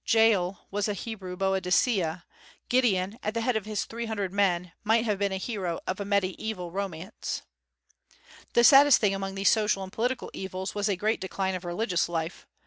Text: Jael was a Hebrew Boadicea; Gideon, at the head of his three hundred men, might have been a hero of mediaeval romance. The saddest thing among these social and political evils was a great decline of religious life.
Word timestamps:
Jael 0.07 0.61
was 0.71 0.87
a 0.87 0.95
Hebrew 0.95 1.37
Boadicea; 1.37 2.23
Gideon, 2.69 3.19
at 3.21 3.35
the 3.35 3.41
head 3.41 3.55
of 3.55 3.65
his 3.67 3.85
three 3.85 4.07
hundred 4.07 4.33
men, 4.33 4.71
might 4.83 5.05
have 5.05 5.19
been 5.19 5.31
a 5.31 5.37
hero 5.37 5.79
of 5.85 5.99
mediaeval 6.03 6.71
romance. 6.71 7.43
The 8.53 8.63
saddest 8.63 8.99
thing 8.99 9.13
among 9.13 9.35
these 9.35 9.49
social 9.51 9.83
and 9.83 9.93
political 9.93 10.31
evils 10.33 10.73
was 10.73 10.89
a 10.89 10.95
great 10.95 11.21
decline 11.21 11.53
of 11.53 11.65
religious 11.65 12.09
life. 12.09 12.47